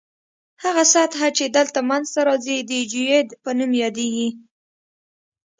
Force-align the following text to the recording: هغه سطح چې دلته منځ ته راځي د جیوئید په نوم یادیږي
هغه 0.63 0.83
سطح 0.93 1.19
چې 1.37 1.45
دلته 1.57 1.79
منځ 1.89 2.05
ته 2.13 2.21
راځي 2.27 2.57
د 2.69 2.71
جیوئید 2.91 3.27
په 3.43 3.49
نوم 3.57 3.71
یادیږي 3.83 4.29